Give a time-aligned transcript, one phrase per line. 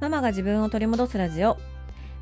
[0.00, 1.58] ママが自分を取り戻すラジオ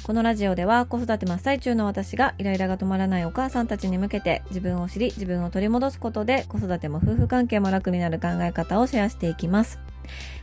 [0.02, 9.78] このラジオでは子育て真っ最中の私がイライラが止まらないお母さんたちに向けて自分を知り自分を取り戻すことで子育ても夫婦関係も楽になる考え方をシェアしていきます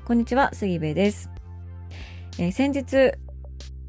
[0.05, 1.29] こんにちは杉部です、
[2.39, 3.11] えー、先日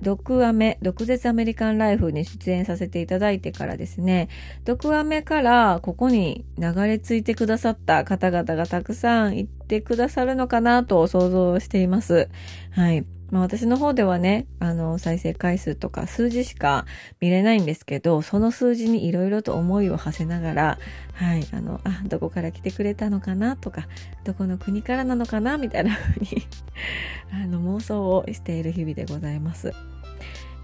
[0.03, 4.29] 毒アメ、毒舌アメリカンライフに出演させていただいてからですね、
[4.67, 12.28] 毒アメからここに流れ着いてくださった方々がたくさんいてくださるのかなと想像しています。
[12.73, 13.06] はい。
[13.30, 16.87] まあ私の方ではね、あの、再生回数とか数字しか
[17.21, 20.79] 見れないんですけど、その数字にいろいろと思いを馳せながら、
[21.15, 23.89] はい、あの、あ、どこから来てくれたのかなとか、
[24.25, 26.47] どこの国からなのかなみたいな風に
[27.33, 29.73] あの、妄想をしている日々でございます。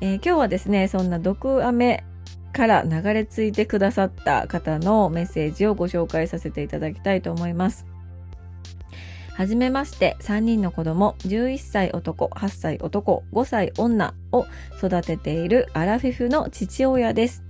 [0.00, 2.04] えー、今日はですね、そんな毒アメ
[2.52, 7.91] から流れ着いてくださった方のメッセージをご紹介させていただきたいと思います。
[9.34, 17.42] はじめまして、3人の子供、11歳男、8歳男、5歳女を育てているアラフィフの父親です。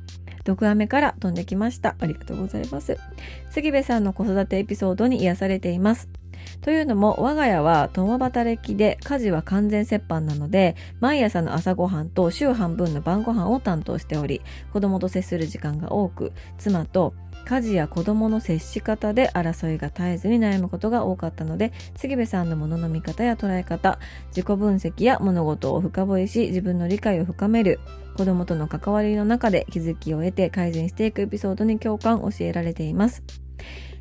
[0.45, 1.97] 毒飴から飛んできました。
[1.99, 2.99] ありがとうございます。
[3.51, 6.09] 杉部さんの子育てエピソードに癒されています。
[6.61, 14.41] というのも我が家は共働きで家事は完全折半なので毎朝の朝ごはんと週半分の晩ご飯を担当しており
[14.73, 17.15] 子供と接する時間が多く妻と
[17.45, 23.99] 家事や子供の接し方で争いが絶えずに悩むことが多かったので杉部さんのものの見方や捉え方
[24.29, 27.81] 自己分析や物事を深掘りし自分の理解を深める
[28.17, 33.23] 子供との関わりの中で気づきを得て改善していくエピソードに共感教えられています。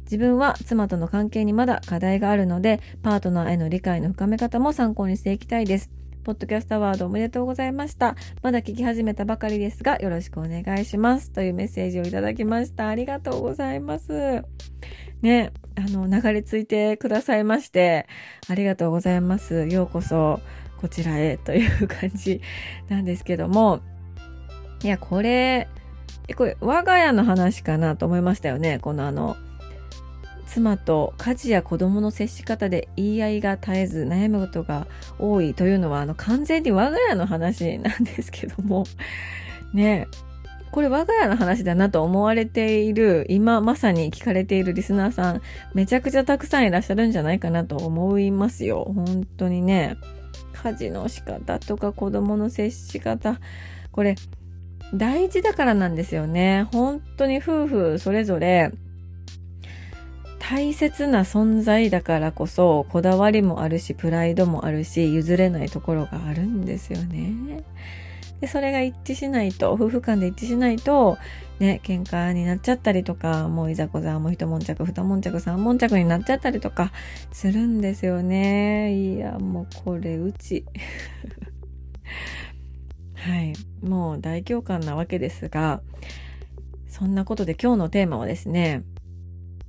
[0.03, 6.00] 自分は妻との関係にまだ課題があるのでパートナーへの理解の深め方も参考にしていきたいです。
[6.23, 8.15] ポッドキャストアワードおめでとうございました。
[8.43, 11.31] まだ聞き始めたばかりですが、よろしくお願いします。
[11.31, 12.89] というメッセージをいただきました。
[12.89, 14.43] ありがとうございます。
[15.23, 18.07] ね、あの、流れ着いてくださいまして、
[18.47, 19.67] ありがとうございます。
[19.67, 20.39] ようこそ、
[20.79, 22.41] こちらへという感じ
[22.87, 23.79] なんですけども、
[24.83, 25.69] いや、これ、
[26.35, 28.77] これ、我が家の話かなと思いましたよね。
[28.77, 29.37] このあの、
[30.51, 34.85] 妻と家事や子供の接し方で言い合いが絶えず悩むことが
[35.21, 38.85] 多いというのはあの完全に我が家の話なんですけども。
[39.73, 40.07] ね。
[40.71, 45.41] これ我が家の話だなと思われている今まさに聞かれているリスナーさん
[45.73, 48.89] めちゃくちゃたくさんいらっしゃるんじゃないかなと思いますよ。
[48.95, 49.97] 本当にね。
[50.63, 53.39] 家事の仕方とか子供の接し方。
[53.91, 54.15] これ
[54.93, 56.67] 大事だからなんですよね。
[56.71, 58.71] 本当に夫婦それぞれ
[60.51, 67.63] 大切な存在だからこそこだわりもあるしプライドもあるし譲れないところがあるんですよね。
[68.41, 71.17] でそれが一致しないと夫婦間で一致しないと
[71.59, 76.91] ね喧嘩になっちゃったりとかもういざこざもう一悶着二悶着三悶着になっちゃったりとか
[77.31, 79.13] するんですよね。
[79.13, 80.65] いやもうこれうち。
[83.15, 85.79] はいもう大共感なわけですが
[86.89, 88.83] そんなことで今日のテーマはですね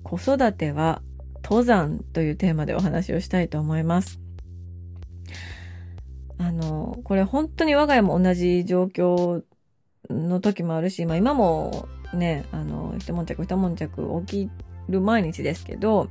[0.02, 1.02] 子育ては
[1.42, 4.20] 登山というテーマでお話をしたいと思います。
[6.38, 9.42] あの、これ本当に我が家も同じ状況
[10.10, 14.50] の時もあるし、まあ今もね、あの、一悶着一悶着起き
[14.88, 16.08] る毎日ですけど、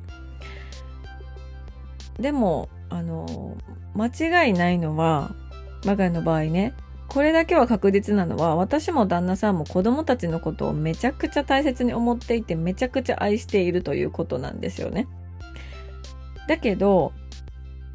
[2.19, 3.58] でも、あの、
[3.96, 5.35] 間違いないのは、
[5.85, 6.73] 我が家の場合ね、
[7.12, 15.10] これだけは確実なのは私も旦那さんも子供たちのことをめちゃくちゃ大切に思っていてめちゃくちゃ愛しているということなんですよね。
[16.48, 17.12] だけど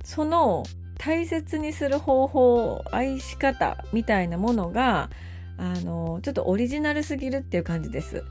[0.04, 0.64] その
[0.98, 5.08] 大切にする方法愛し方みたいなものが
[5.56, 8.22] あのちょっとオリジナルすぎるっていう感じです。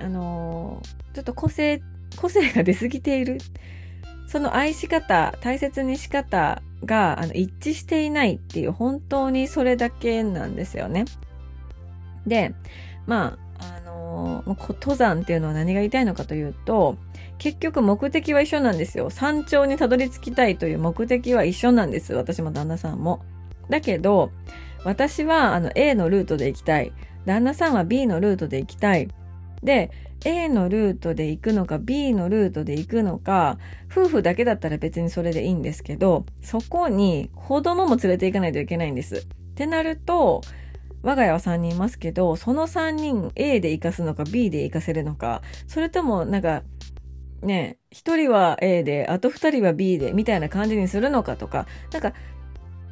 [0.00, 0.82] あの
[1.14, 1.80] ちょっと個性
[2.16, 3.38] 個性が出すぎている
[4.26, 11.04] その愛し方大切にし方があの一致していないっていう本当にそれだけなんですよね。
[12.26, 12.54] で、
[13.06, 16.96] まあ、あの、登山っていうのは何が言いたいのかというと、
[17.38, 19.10] 結局目的は一緒なんですよ。
[19.10, 22.14] 山頂にたどり着きたいという目的は一緒なんです。
[22.14, 23.24] 私も旦那さんも。
[23.68, 24.30] だけど、
[24.84, 26.92] 私はあの A のルートで行きたい。
[27.24, 29.08] 旦那さんは B のルートで行きたい。
[29.62, 29.90] で、
[30.24, 33.58] A のルートで行くのか B のルートで行くのか
[33.90, 39.16] 夫婦だけだったら別にそれでいいんですけどそこに子供も連れて行かないといけないんです。
[39.16, 40.40] ってなると
[41.02, 46.62] 我が家は3人いますけどその3人 A で行かすのか B で行かせるのかそれともなんか
[47.42, 52.14] ね1人は A であと2人は B でみたいな感じにするのかとかなんか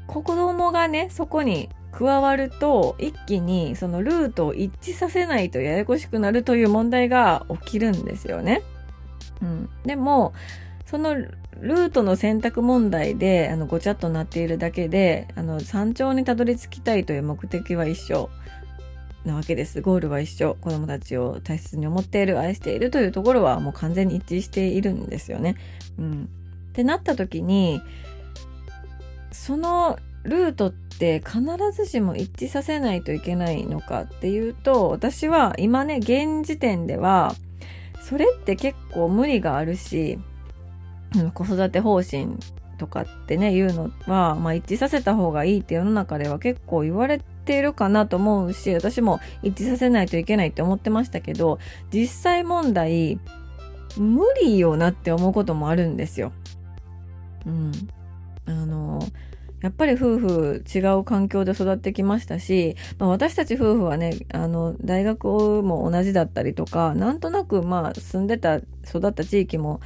[0.06, 8.62] 子供がねそこに加わると一気にそのルートを一致させないとややこしくなるという問題が起きるんですよね。
[9.42, 10.32] うん、でも
[10.86, 18.30] そのルートの選択問題であのごちゃっとなっているだけであの山頂にたどり着きたいという目的は一緒。
[19.22, 19.82] なわけです。
[19.82, 20.56] ゴールは一緒。
[20.62, 25.56] 子供たちを大切に思っている愛しているというところはもう完全に一致しているんですよね。
[25.98, 26.28] うん、
[26.70, 27.82] ってなった時に
[29.30, 31.40] そのルートって必
[31.72, 37.34] ずしも一致させないといけないのかっていうと私は今ね現時点では
[38.02, 40.18] それって結構無理があるし
[41.34, 42.36] 子育て方針
[42.78, 51.58] とかってね言うのは、まあ、一致させた方がいいって世の中では結構言われているかなと思うし私も一致させないといけないって思ってましたけど
[51.92, 53.18] 実際問題
[53.96, 56.32] 無理よなって思うこともあるんですよ。
[57.44, 57.72] うん。
[58.46, 59.00] あの
[59.62, 69.80] やっぱり夫婦違う環境で育ってきましたし、まあ、私たち夫婦はね、あの、大学も同じだったりとか、なんとなくまあ住んでた、育った地域も、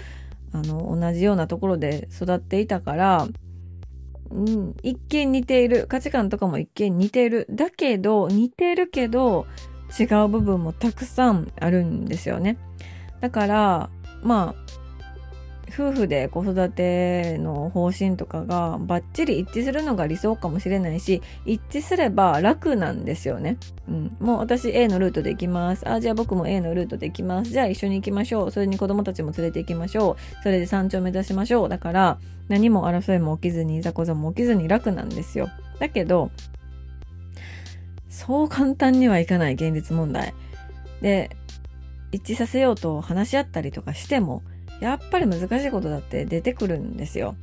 [0.53, 3.29] あの、同じようなところで育っていたから、
[4.31, 5.87] うん、一見似ている。
[5.89, 7.47] 価値観とかも一見似ている。
[7.51, 9.47] だけど、似てるけど、
[9.99, 12.59] 違う部分もたくさんあるんですよね。
[13.21, 13.91] だから、
[14.23, 14.84] まあ、
[15.75, 23.57] 夫婦で子育ての方針とかがバッチリ一致するのが理想かもしれないし一致すれば楽なんですよね。
[23.89, 25.89] うん、もう私 A のルートで行きます。
[25.89, 27.51] あ、じゃあ僕も A のルートで行きます。
[27.51, 28.51] じゃあ一緒に行きましょう。
[28.53, 30.43] それに子供たちも連れて行きましょう。
[30.43, 31.69] それで山頂目指しましょう。
[31.69, 32.19] だから
[32.49, 35.49] 何も争いも起きずにいざこざも起きずに楽なんですよ。
[35.81, 36.31] だけど
[38.09, 40.35] そう簡単にはいかない現実問題。
[41.03, 41.31] で
[42.13, 44.43] 一致させようと話し合ったりとかしても
[44.85, 47.37] やっぱり難しいことだって出てくるんですよ。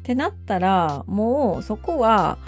[0.00, 2.38] ってなったら、もうそこは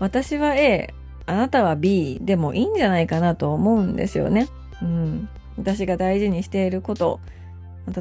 [0.00, 0.92] 私は A、
[1.26, 4.48] あなたは B でもいいんじゃないかなと思うんですよね。
[4.82, 5.28] うん。
[5.56, 7.20] 私が大事にしていること。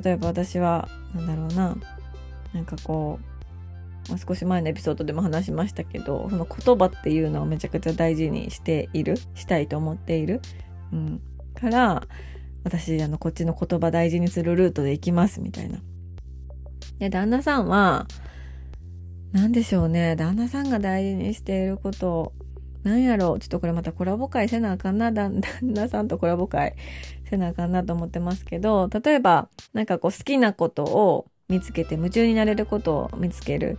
[0.03, 1.77] 例えば私は、なんだろうな。
[2.53, 3.19] なんかこ
[4.11, 10.41] う、少し前のエピソードでも話しましたけど、その言葉っていうのをめちゃくちゃ大事にしている、したいと思っている。
[10.91, 11.21] うん。
[11.53, 12.07] から、
[12.63, 15.79] 私、あの、こっちの言葉大事にするルートで行きます、みたいな。
[16.99, 18.07] で、旦那さんは、
[19.31, 20.15] 何でしょうね。
[20.15, 22.33] 旦那さんが大事にしていること、
[22.83, 23.39] なんやろう。
[23.39, 25.11] ちょっとこれまたコラボ会せなあかんな。
[25.11, 26.75] 旦那さんとコラボ会
[27.29, 33.77] せなあかんなと思ってますけど、例えば、なんかこう好きなことを見つけて夢中になれることを見つける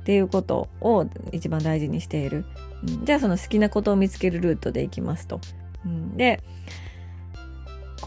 [0.00, 2.44] っていうことを一番大事にしている。
[2.82, 5.40] うん、じゃあその好きなことを見つけるルートで行きますと。
[5.84, 6.42] うん、で、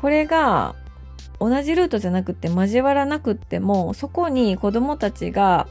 [0.05, 0.75] これが
[1.39, 5.67] 同じルートじゃなくて交わらなくってもそこに子供たちが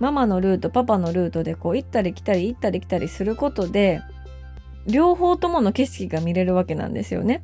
[0.00, 4.02] ママのルートパパのルートでこう行ったり来たり行ったり来たりすることで
[4.88, 7.42] 両方ともの景色が見れるわけなんですよね。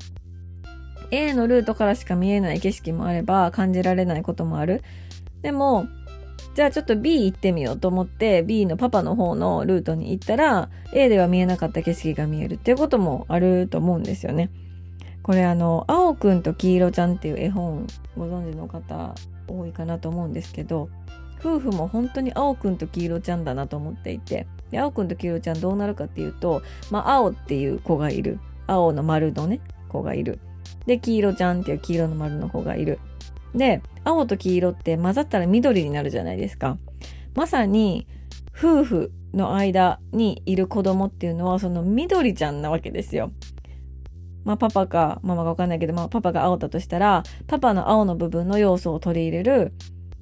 [1.13, 4.83] A のルートからしか見えない景色もあれば感じられないこともある。
[5.43, 5.87] でも
[6.57, 14.51] じゃあちょっと B 行ってみようと思って B のパパの方のルートに行ったら A では見えなかった景色が見えるっていうこともあると思うんですよね。
[15.23, 17.87] これあの「青くんと黄色ちゃん」っていう絵本
[18.17, 19.15] ご存知の方
[19.49, 20.89] 多いかなと思うんですけど
[21.39, 28.39] 夫婦も本当に青くんと黄色ちゃんだなと思っていてで青くんと黄色ちゃんどうなるかっていうと、まあ、青っていう子がいる。
[28.67, 30.39] 青の丸のね子がいる。
[30.87, 33.01] で黄色ちゃんっていう黄色の丸の子がいる。
[33.55, 36.79] で青と黄色って混ざったら緑になるじゃないですか。
[37.35, 38.07] まさに
[38.57, 43.33] 夫婦の間にいる子供っていうのはその緑ちゃんなわけですよ。
[44.45, 49.73] まあ、パパかママかわかんないけど、まあ、パパが青だとしたら、パパの青の部分の要素を取り入れる、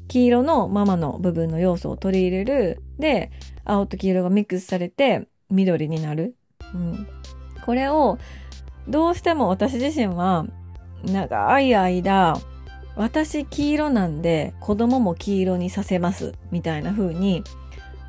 [0.09, 3.31] 黄色のママの部分の要素を取り入れる、で、
[3.65, 6.35] 青と黄色がミックスされて緑になる。
[6.75, 7.07] うん。
[7.65, 8.19] これを、
[8.89, 10.47] どうしても私自身は、
[11.05, 12.35] 長い間、
[12.97, 17.45] 私黄色なんで子供も黄色にさせますみたいな風に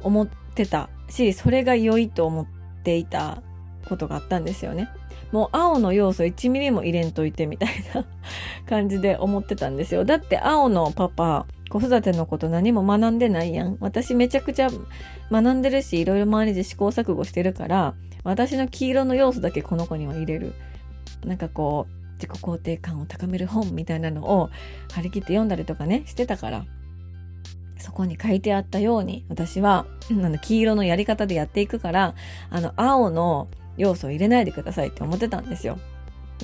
[0.01, 2.47] 思ってたし、それが良いと思っ
[2.83, 3.43] ていた
[3.87, 4.89] ことがあったんですよね。
[5.31, 8.05] もう青の要素1ミリも入れんといてみたいな
[8.67, 10.05] 感じで思ってたんですよ。
[10.05, 13.77] だって青のパパ、子育てのこと何も学んでないやん。
[13.79, 14.69] 私めちゃくちゃ
[15.31, 17.93] 学んでるし、いろいろ周りで試行錯誤してるから、
[18.23, 20.53] 私の黄色の要素だけこの子には入れる。
[21.25, 24.49] なんかこう、自己肯定感を高める本みたいなのを
[24.91, 26.65] 張り切って読んだりとかね、してたから。
[27.77, 32.13] そこに書いてあったように、私は、あの、黄色のやり方でやっていくから、
[32.49, 33.47] あの、青の
[33.79, 35.79] 要素を入れないでくださいって思ってたんですよ。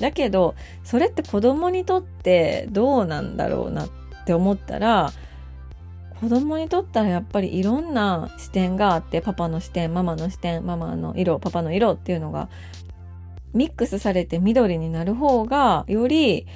[0.00, 3.88] だけど、それって子供にとってどうなんだろうなっ
[4.26, 5.12] て思ったら、
[6.20, 12.48] 子供にとったらやっぱりいろんな視点があって、パパの視点、ママの視点、ママの色、パパの色っていうのが
[13.54, 16.46] ミックスされて緑になる方が、より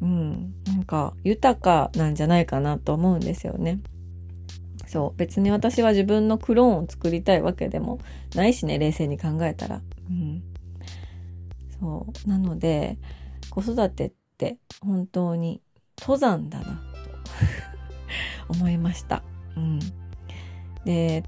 [0.00, 3.80] うん、なんか豊かなんじゃないかなと思うんですよね。
[4.86, 5.18] そう。
[5.18, 7.98] 別に私は自分のクローンを作りたいわけでも
[8.34, 9.82] ないしね、冷静に考えたら。
[10.08, 10.42] うん。
[11.80, 12.28] そう。
[12.28, 12.98] なので、
[13.50, 15.62] 子育てって本当に
[16.00, 16.72] 登山だな、と
[18.54, 19.22] 思いました。
[19.56, 19.80] うん。
[20.84, 21.24] で、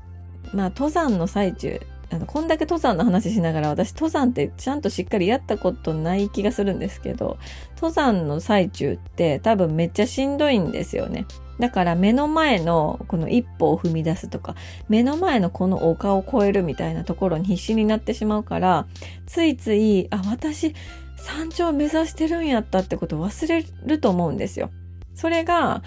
[0.55, 1.81] まあ、登山の最中、
[2.11, 7.39] あの、こんだけ登山の話しながら私登山ってちゃんとしっかりやったことない気がするんですけど、
[7.77, 11.27] 登山の最中って多分めっちゃしんどいんですよね。
[11.61, 14.55] だから目の前のこの一歩を踏み出すとか、
[14.89, 18.87] 目の前のこの丘を越えるみたいなところに必死になってしまうから、
[19.27, 20.75] ついつい、あ、私
[21.17, 24.71] 山頂を目指してるんやったってことを忘れると思うんですよ。
[25.15, 25.83] それが、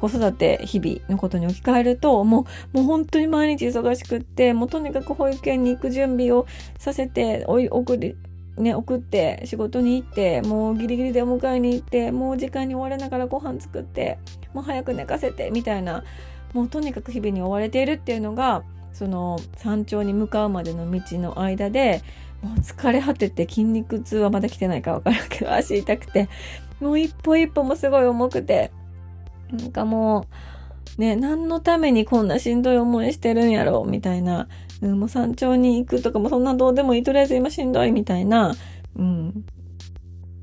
[0.00, 6.46] 子育て日々のことに置き換えるともうもう本当に毎日忙しくってもうとにかく保育園に行く準備を
[6.78, 8.16] させてお送り
[8.56, 14.18] ね、送って仕事に行ってもうギリギリでお迎えに行ってもう時間に追われながらご飯作って
[14.52, 16.04] もう早く寝かせてみたいな
[16.52, 22.02] もうとにかく日々に追われているっていうのがその山頂に向かうまでの道の間で
[22.42, 26.28] もう疲れ果てて筋肉痛はまだ来てないかわからんけど足痛くて
[26.80, 28.72] もう一歩一歩もすごい重くて
[29.52, 30.26] なんかも
[30.98, 34.48] う、ね、何のためにこんなしんどい思いしてるんやろ、みたいな、
[34.82, 38.54] うん、もう山頂に行くとかもそんなどうでもいい、とりあえず今しんどい、みたいな、
[38.96, 39.44] うん、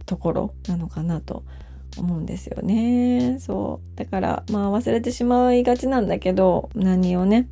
[0.05, 1.43] ところなのかなと
[1.97, 3.37] 思うんですよね。
[3.39, 3.97] そう。
[3.97, 7.49] だから、まあ忘れてしまいがちなんだけど、何をね、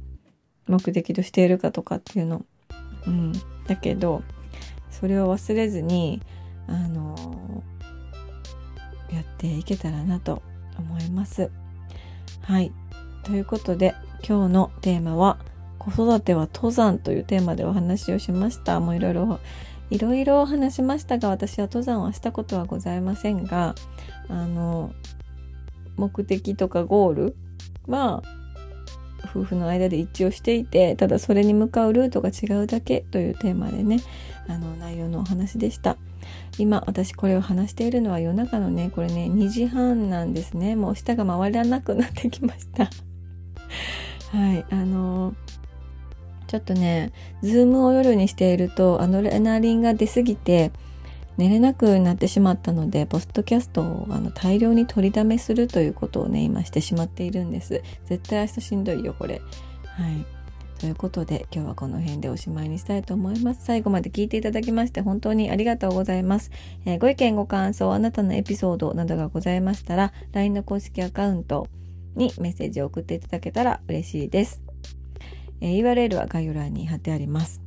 [0.67, 2.45] 目的としているかとかっていうの。
[3.05, 3.33] うん。
[3.67, 4.23] だけど、
[4.89, 6.21] それを忘れずに、
[6.67, 10.41] あのー、やっていけたらなと
[10.77, 11.51] 思います。
[12.41, 12.71] はい。
[13.23, 13.95] ということで
[14.27, 15.37] 今日のテーマは
[15.79, 18.79] 子育ては登山というテーマでお話をしました。
[18.79, 19.39] もういろいろ
[19.89, 23.75] いろいろ話しましたが私は登山はしたことはございませんが
[24.29, 24.93] あの
[25.95, 27.35] 目的とかゴール
[27.87, 28.23] は
[29.25, 33.99] 夫婦の間で一致をしていてただそれに向かうルートが違うだけというテーマでね
[34.47, 35.97] あの内容のお話でした。
[36.57, 42.85] 今私これを話しているのは夜中のねこれね2時半なんですねもう舌が回らなくなってきました
[44.31, 45.35] はいあのー、
[46.47, 50.71] ちょっとねズームを夜にしているとアドレナリンが出すぎて
[51.37, 59.41] 寝れなくなってしまったのでポストキャストをあの大量に取りだめするということをね今してしまっているんです絶対明日しんどいよこれ
[59.85, 60.35] はい
[60.79, 63.63] ということで今日はこの辺でおしまいにしたいと思います。
[63.63, 66.51] 最後まで聞いていただきまして本当にありがとうございます。
[66.85, 71.67] えー、ご意見ご感想、あなたのエピソードなどがございましたら LINE の公式アカウント
[72.15, 74.61] にメッセージを送っていただけたら嬉しいです。
[75.61, 77.64] えー、URL は概要欄に貼ってあります。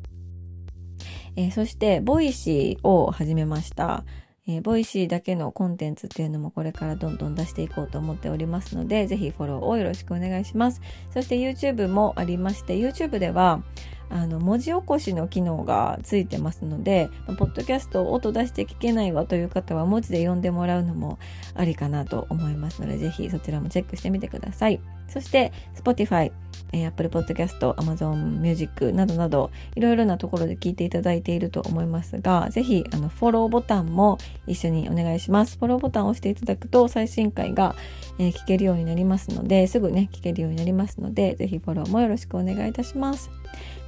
[1.38, 4.02] えー、そして、 Voicy を始めました。
[4.48, 10.80] えー、 Voicy だけのコンテンツっていうのもこれからどんどん出していこうと思っておりますので、ぜひフォローをよろしくお願いします。
[11.14, 13.62] そして YouTube もありまして、YouTube では、
[14.10, 21.20] あの文字起こしの機能がついてますので、ポッドキャストを音出して聞けないわという方は文字で読んでもらうのも
[21.54, 24.80] ありかなと思いますので、ぜひそちらもチェックしてみてください。
[25.08, 26.32] そして Spotify、
[26.72, 35.58] えー、Apple Podcast、Amazon Music などなどいろいろなところで聞いていただいていると思いますが、ぜひあのフォローボタンも一緒にお願いします。
[35.58, 37.74] フォローボタンを押していただくと最新回が、
[38.18, 43.30] えー、聞けるようになりますので、すぐね、聞けるようになりますので、ぜひフォローもよろしくお願いいたします。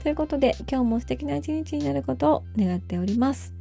[0.02, 3.59] ということで、今日も素敵な一日になることを願っております。